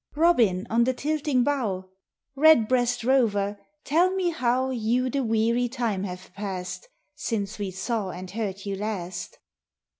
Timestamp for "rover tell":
3.03-4.09